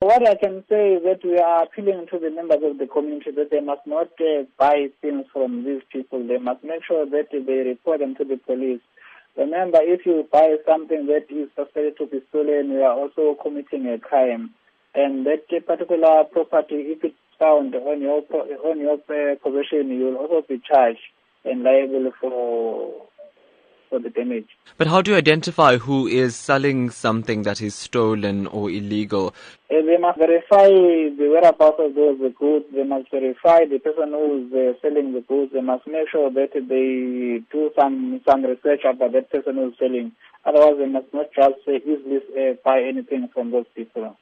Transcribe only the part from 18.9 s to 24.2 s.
uh, possession, you will also be charged and liable for for the